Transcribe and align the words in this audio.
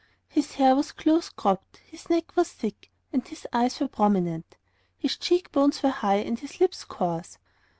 His 0.29 0.53
hair 0.53 0.75
was 0.75 0.91
close 0.93 1.29
cropped, 1.29 1.77
his 1.85 2.09
neck 2.09 2.35
was 2.35 2.51
thick, 2.51 2.89
and 3.13 3.27
his 3.27 3.45
eyes 3.53 3.79
were 3.79 3.87
prominent; 3.87 4.57
his 4.97 5.15
cheek 5.15 5.51
bones 5.51 5.83
were 5.83 5.89
high, 5.91 6.15
and 6.25 6.39
his 6.39 6.59
lips 6.59 6.83
coarse. 6.85 7.37